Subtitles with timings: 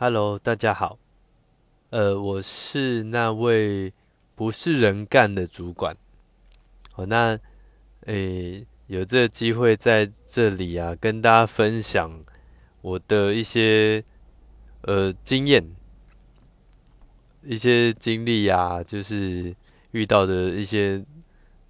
[0.00, 0.96] Hello，大家好。
[1.90, 3.92] 呃，我是那位
[4.36, 5.96] 不是人干的主管。
[6.92, 7.36] 好，那
[8.06, 12.24] 诶，有这个机会在这里啊，跟大家分享
[12.80, 14.04] 我的一些
[14.82, 15.68] 呃经验、
[17.42, 19.52] 一些经历啊，就是
[19.90, 21.04] 遇到的一些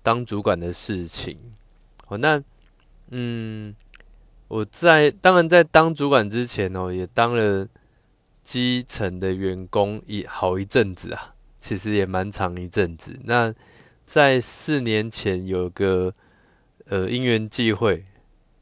[0.00, 1.36] 当主管的事情。
[2.06, 2.40] 好，那
[3.10, 3.74] 嗯，
[4.46, 7.66] 我在当然在当主管之前哦，也当了。
[8.42, 13.20] 基层的员工一好一阵子啊，其实也蛮长一阵子。
[13.24, 13.54] 那
[14.04, 16.12] 在四年前有个
[16.86, 18.04] 呃因缘际会，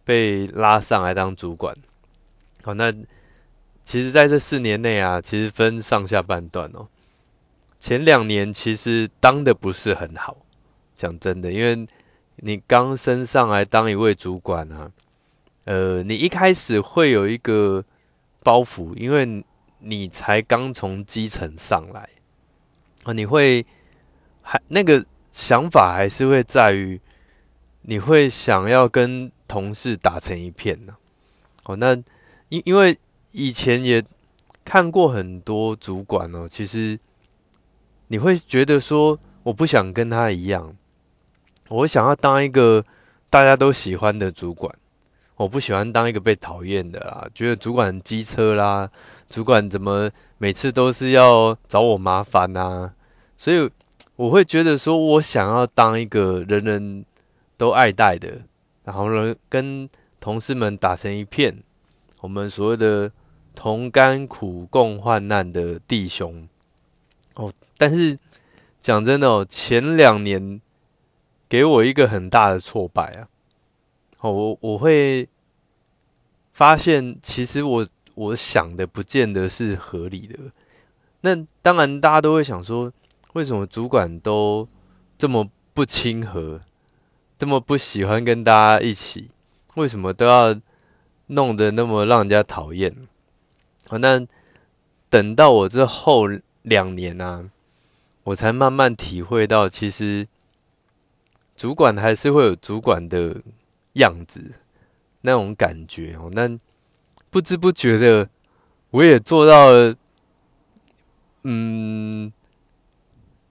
[0.05, 1.75] 被拉上来当主管。
[2.63, 2.93] 好，那
[3.83, 6.87] 其实在这四年内啊，其实分上下半段哦。
[7.79, 10.37] 前两年其实当的不是很好，
[10.95, 11.87] 讲真的，因为
[12.37, 14.93] 你刚升上来当一位主管啊，
[15.65, 17.83] 呃，你一开始会有一个
[18.43, 19.43] 包袱，因为。
[19.81, 22.09] 你才刚从基层上来
[23.05, 23.65] 啊，你会
[24.43, 27.01] 还那个想法还是会在于，
[27.83, 30.95] 你会想要跟同事打成一片呢？
[31.65, 31.95] 哦，那
[32.49, 32.99] 因因为
[33.33, 34.05] 以前也
[34.65, 36.99] 看过很多主管哦，其实
[38.09, 40.77] 你会觉得说，我不想跟他一样，
[41.69, 42.85] 我想要当一个
[43.29, 44.75] 大家都喜欢的主管。
[45.41, 48.91] 我不喜欢当一个被讨厌的啦，觉得主管机车啦，
[49.31, 52.93] 主管怎么每次都是要找我麻烦呐？
[53.39, 53.71] 所以
[54.17, 57.07] 我会觉得说，我想要当一个人人
[57.57, 58.43] 都爱戴的，
[58.85, 59.89] 然后呢，跟
[60.21, 61.63] 同事们打成一片，
[62.21, 63.11] 我们所谓的
[63.55, 66.47] 同甘苦共患难的弟兄。
[67.37, 68.19] 哦，但是
[68.79, 70.61] 讲真的哦，前两年
[71.49, 73.27] 给我一个很大的挫败啊。
[74.21, 75.27] 哦，我我会
[76.53, 80.39] 发现，其实我我想的不见得是合理的。
[81.23, 82.93] 那当然，大家都会想说，
[83.33, 84.69] 为什么主管都
[85.17, 86.61] 这么不亲和，
[87.39, 89.31] 这么不喜欢跟大家一起？
[89.77, 90.55] 为什么都要
[91.29, 92.95] 弄得那么让人家讨厌？
[93.89, 94.27] 好，那
[95.09, 96.29] 等到我这后
[96.61, 97.51] 两年呢，
[98.25, 100.29] 我才慢慢体会到，其实
[101.57, 103.41] 主管还是会有主管的。
[103.95, 104.53] 样子，
[105.23, 106.59] 那种感觉哦，那
[107.31, 108.29] 不知不觉的，
[108.91, 109.95] 我也做到了，
[111.43, 112.33] 嗯，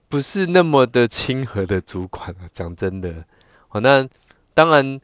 [0.08, 2.48] 不是那么的亲和的主管啊。
[2.52, 3.24] 讲真的，
[3.70, 4.08] 哦，那
[4.54, 5.00] 当然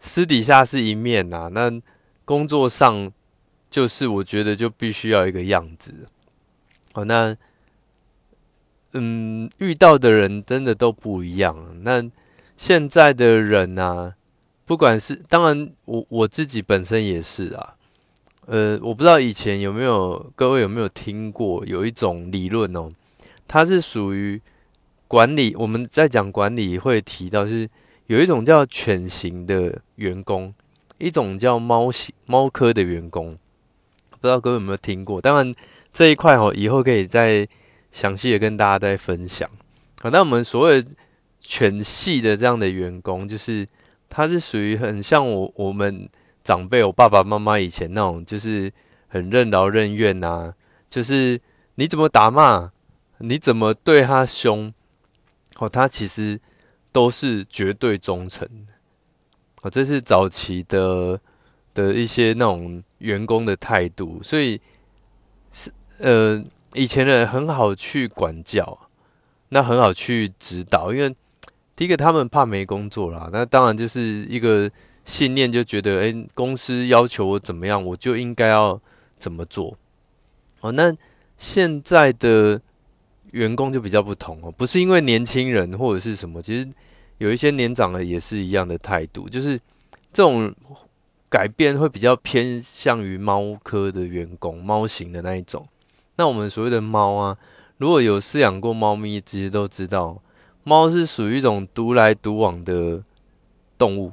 [0.00, 1.80] 私底下是一面呐，那
[2.24, 3.12] 工作上
[3.70, 6.06] 就是我觉得就必须要一个样子。
[6.92, 7.36] 哦，那
[8.92, 11.82] 嗯，遇到的人真的都不一样。
[11.82, 12.08] 那
[12.56, 14.14] 现在的人呢？
[14.66, 17.74] 不管是当然，我我自己本身也是啊，
[18.46, 22.90] 呃，我不知道以前有没有各位有没有听过有一种理论哦，
[23.46, 24.40] 它是属于
[25.06, 27.68] 管理，我们在讲管理会提到就是
[28.06, 30.54] 有一种叫犬型的员工，
[30.96, 33.36] 一种叫猫型猫科的员工，
[34.12, 35.20] 不知道各位有没有听过？
[35.20, 35.54] 当然
[35.92, 37.46] 这一块哦，以后可以再
[37.92, 39.46] 详细的跟大家再分享。
[40.00, 40.82] 好，那我们所谓
[41.38, 43.66] 犬系的这样的员工就是。
[44.16, 46.08] 他是属于很像我我们
[46.44, 48.72] 长辈，我爸爸妈妈以前那种，就是
[49.08, 50.54] 很任劳任怨呐。
[50.88, 51.40] 就是
[51.74, 52.70] 你怎么打骂，
[53.18, 54.72] 你怎么对他凶，
[55.56, 56.40] 哦，他其实
[56.92, 58.48] 都是绝对忠诚。
[59.62, 61.20] 哦，这是早期的
[61.74, 64.60] 的一些那种员工的态度，所以
[65.50, 66.40] 是呃，
[66.74, 68.78] 以前的人很好去管教，
[69.48, 71.12] 那很好去指导，因为。
[71.76, 74.70] 第一个，他们怕没工作啦，那当然就是一个
[75.04, 78.80] 信念，就觉得，哎，公司要求我怎么样，我就应该要
[79.18, 79.76] 怎么做。
[80.60, 80.94] 哦，那
[81.36, 82.60] 现在的
[83.32, 86.68] 员工就比较不同哦，不是因为年轻人或者是什么，其实
[87.18, 89.58] 有一些年长的也是一样的态度，就是
[90.12, 90.54] 这种
[91.28, 95.66] 改变会比较偏向于猫科的员工，猫型的那一种。
[96.14, 97.36] 那我们所谓的猫啊，
[97.78, 100.22] 如果有饲养过猫咪，其实都知道。
[100.66, 103.02] 猫是属于一种独来独往的
[103.76, 104.12] 动物，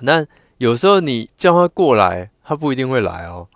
[0.00, 0.26] 那
[0.58, 3.48] 有时候你叫它过来，它不一定会来哦。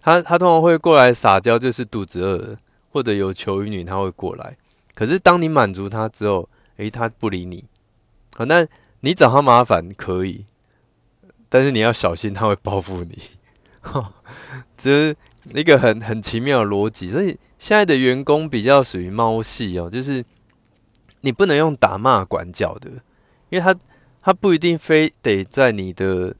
[0.00, 2.56] 它它通常会过来撒娇，就是肚子饿
[2.90, 4.56] 或者有求于你，它会过来。
[4.94, 7.64] 可是当你满足它之后，诶，它不理你。
[8.36, 8.64] 好，那
[9.00, 10.44] 你找它麻烦可以，
[11.48, 13.18] 但是你要小心，它会报复你。
[14.78, 15.16] 这是
[15.54, 17.10] 一个很很奇妙的逻辑。
[17.10, 20.24] 所以现在的员工比较属于猫系哦，就是。
[21.20, 22.90] 你不能用打骂管教的，
[23.50, 23.74] 因为他
[24.22, 26.34] 他不一定非得在你的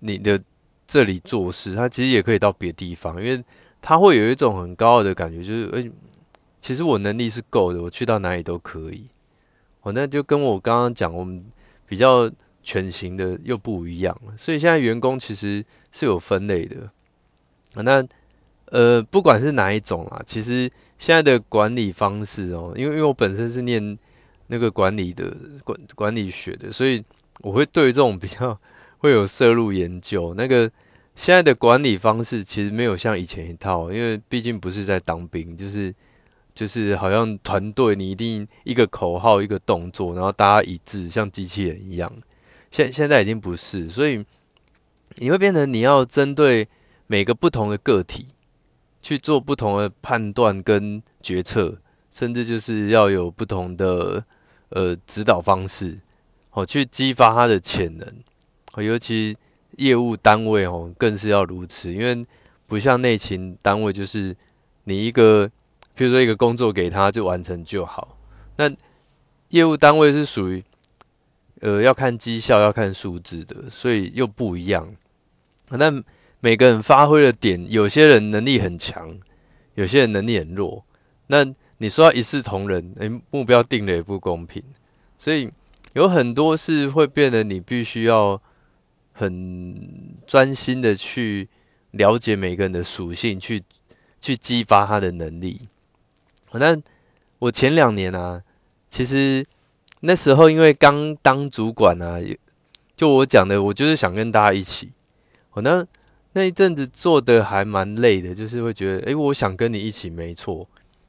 [0.00, 0.40] 你的
[0.86, 3.44] 这里做事，他其实也可以到别地方，因为
[3.80, 5.90] 他会有一种很高傲的感觉，就是诶，
[6.60, 9.08] 其实我能力是够的，我去到哪里都可以。
[9.82, 11.44] 哦，那就跟我刚刚讲，我们
[11.86, 12.30] 比较
[12.62, 14.36] 全型的又不一样了。
[14.36, 16.90] 所以现在员工其实是有分类的。
[17.74, 18.04] 那
[18.66, 20.68] 呃，不管是哪一种啊，其实
[20.98, 23.96] 现在的管理方式哦，因为因为我本身是念
[24.48, 25.34] 那个管理的
[25.64, 27.02] 管管理学的，所以
[27.40, 28.58] 我会对这种比较
[28.98, 30.34] 会有涉入研究。
[30.34, 30.70] 那个
[31.14, 35.94] 现在的管理方式其实没有像以前一套，因为毕竟不是在当兵，就是
[36.54, 42.12] 就是好像团队你一定一个口号一个动作，然后大家一致，像机器人一样。
[42.70, 44.24] 现现在已经不是，所以
[45.16, 46.68] 你会变成你要针对
[47.06, 48.26] 每个不同的个体。
[49.00, 51.78] 去做不同的判断跟决策，
[52.10, 54.22] 甚至就是要有不同的
[54.70, 55.98] 呃指导方式，
[56.52, 58.06] 哦，去激发他的潜能。
[58.74, 59.36] 哦，尤其
[59.76, 62.26] 业务单位哦，更是要如此，因为
[62.66, 64.36] 不像内勤单位，就是
[64.84, 65.46] 你一个，
[65.96, 68.16] 譬如说一个工作给他就完成就好。
[68.56, 68.70] 那
[69.48, 70.62] 业务单位是属于
[71.60, 74.94] 呃要看绩效、要看数字的，所以又不一样。
[75.70, 75.90] 那
[76.40, 79.18] 每个人发挥的点，有些人能力很强，
[79.74, 80.84] 有些人能力很弱。
[81.28, 81.44] 那
[81.78, 84.62] 你说要一视同仁，诶，目标定的也不公平。
[85.16, 85.50] 所以
[85.94, 88.40] 有很多事会变得你必须要
[89.12, 91.48] 很专心的去
[91.92, 93.62] 了解每个人的属性，去
[94.20, 95.62] 去激发他的能力。
[96.52, 96.76] 那
[97.38, 98.42] 我前两年啊，
[98.88, 99.44] 其实
[100.00, 102.20] 那时候因为刚当主管啊，
[102.96, 104.92] 就我讲的，我就是想跟大家一起。
[105.52, 105.86] 我那。
[106.34, 110.68] 那一阵子做的还蛮累的，就是会觉得，哎，我想跟你一起，没错。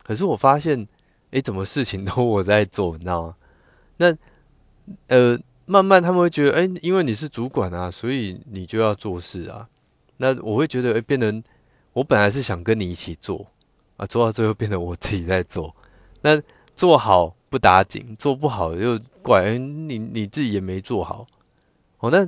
[0.09, 0.87] 可是我发现，
[1.29, 3.35] 哎，怎么事情都我在做，你知道吗？
[3.97, 4.17] 那，
[5.05, 9.69] 呃，慢慢他们会觉得，哎，因为你是主管啊，所以你就要做事啊。
[10.17, 11.43] 那我会觉得，哎，变成
[11.93, 13.45] 我本来是想跟你一起做
[13.97, 15.75] 啊，做到最后变成我自己在做。
[16.21, 16.41] 那
[16.75, 21.27] 做好不打紧，做不好又怪你你自己也没做好。
[21.99, 22.27] 哦，那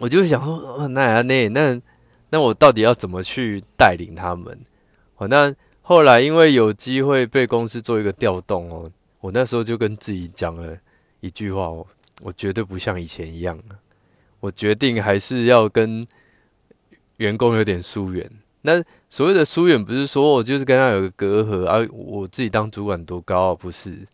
[0.00, 1.80] 我就想说，那那那。
[2.30, 4.58] 那我到底要怎么去带领他们？
[5.16, 5.54] 哦，那
[5.88, 10.76] 后来因为有机会被公司做一个调动哦，我那时候就跟自己讲了
[11.20, 11.86] 一句话哦，
[12.20, 13.58] 我绝对不像以前一样
[14.40, 16.06] 我决定还是要跟
[17.16, 18.30] 员工有点疏远。
[18.60, 24.06] 那所谓的疏远，不是说我就是跟他有个隔阂，啊我自己当主管多高啊，不是。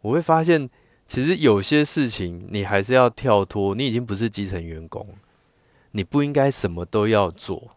[0.00, 0.68] 我会发现，
[1.06, 5.06] 其实有些事情你还是要跳脱，你已经不是基层员工。
[5.92, 7.70] 你不应该什么都要做。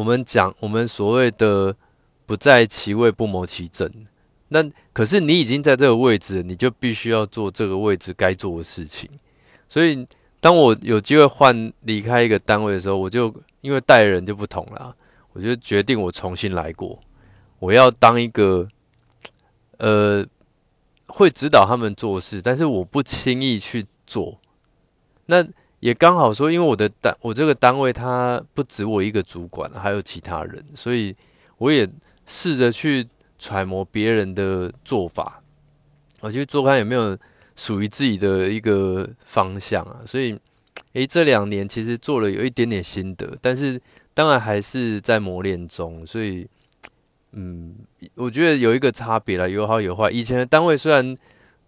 [0.00, 1.76] 我们讲，我们所谓的
[2.24, 3.86] “不在其位，不谋其政”。
[4.48, 4.64] 那
[4.94, 9.10] 可是你已经在这个位置，你就必须要做这个位置该做的事情。
[9.68, 10.06] 所以，
[10.40, 13.30] 当我有机会换离开一个单位的时候，我就
[13.60, 14.96] 因为带人就不同了，
[15.34, 16.98] 我就决定我重新来过。
[17.58, 18.66] 我要当一个
[19.76, 20.24] 呃
[21.08, 24.40] 会指导他们做事，但是我不轻易去做。
[25.26, 25.46] 那。
[25.80, 31.16] 也刚好说，因为我的单，我这个单位它不止我一个主管，还有其他人，所以
[31.56, 31.88] 我也
[32.26, 35.42] 试着去揣摩别人的做法，
[36.20, 37.16] 我去做看有没有
[37.56, 40.02] 属于自己的一个方向啊。
[40.04, 40.38] 所以，
[40.92, 43.80] 诶，这两年其实做了有一点点心得，但是
[44.12, 46.06] 当然还是在磨练中。
[46.06, 46.46] 所以，
[47.32, 47.74] 嗯，
[48.16, 50.10] 我觉得有一个差别了，有好有坏。
[50.10, 51.16] 以前的单位虽然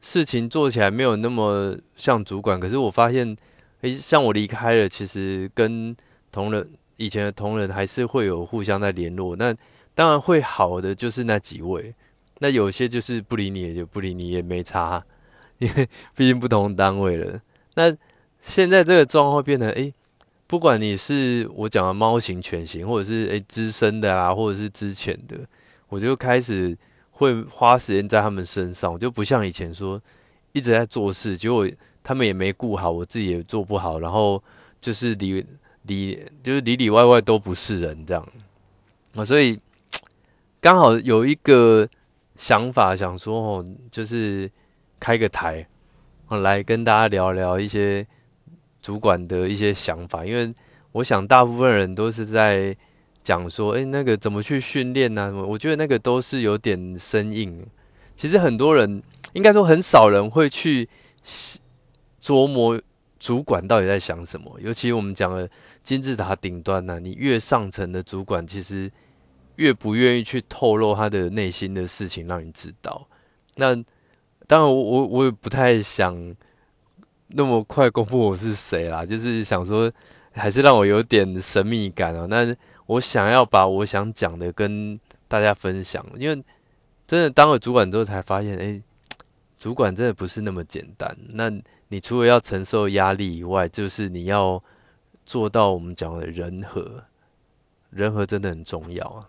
[0.03, 3.35] 事情做起来没有那么像主管，可是我发现。
[3.83, 5.95] 诶，像我离开了，其实跟
[6.31, 9.35] 同仁以前的同仁还是会有互相在联络。
[9.37, 9.55] 那
[9.95, 11.93] 当然会好的就是那几位，
[12.39, 15.05] 那有些就是不理你也就不理你也没差，
[15.59, 17.41] 因为毕竟不同单位了。
[17.75, 17.93] 那
[18.41, 19.93] 现在这个状况变成，诶，
[20.47, 25.37] 不管你是我讲的猫型、犬型，或者是诶资深的啊，或者是之前的，
[25.89, 26.79] 我就开始
[27.11, 30.01] 会花时间在他们身上，我就不像以前说
[30.53, 31.69] 一直在做事，结果。
[32.05, 34.43] 他们也没顾好，我自己也做不好，然后
[34.81, 35.45] 就是里
[35.83, 38.29] 里就是里里外外都不是人这样
[39.15, 39.57] 啊，所以
[40.61, 41.89] 刚好有一个
[42.37, 44.51] 想法，想说哦，就是
[44.99, 45.65] 开个台，
[46.29, 48.05] 来跟大家聊聊一些
[48.81, 50.53] 主管的一些想法，因为
[50.91, 52.77] 我想大部分人都是在
[53.23, 55.33] 讲说，哎，那个怎么去训练呢？
[55.47, 57.65] 我觉得那个都是有点生硬，
[58.17, 59.01] 其实很多人
[59.35, 60.89] 应该说很少人会去。
[62.23, 62.81] 琢磨
[63.19, 65.49] 主管到底在想什么，尤其我们讲了
[65.83, 68.91] 金字塔顶端呢，你越上层的主管，其实
[69.57, 73.09] 越不愿意去透露他的内心的事情让你知道。
[73.57, 73.75] 那
[74.47, 76.35] 当然，我我我也不太想
[77.29, 79.91] 那么快公布我是谁啦，就是想说，
[80.33, 82.27] 还是让我有点神秘感哦。
[82.29, 82.55] 那
[82.87, 84.99] 我想要把我想讲的跟
[85.29, 86.45] 大家分享，因为
[87.07, 88.83] 真的当了主管之后才发现，哎，
[89.57, 91.17] 主管真的不是那么简单。
[91.29, 91.51] 那
[91.93, 94.63] 你除了要承受压力以外，就是你要
[95.27, 97.05] 做到我们讲的人和，
[97.91, 99.29] 人和真的很重要啊。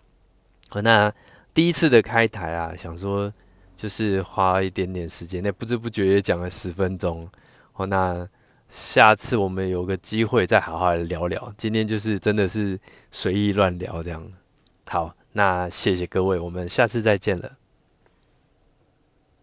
[0.70, 1.12] 好，那
[1.52, 3.30] 第一次的开台啊，想说
[3.76, 7.28] 就是花一点点时间，那不知不觉也讲了十分钟。
[7.72, 8.26] 好，那。
[8.70, 11.54] 下次我们有个机会再好好聊聊。
[11.56, 12.76] 今天就是真的是
[13.12, 14.32] 随意乱聊这样。
[14.88, 17.52] 好，那谢谢各位，我们下次再见了。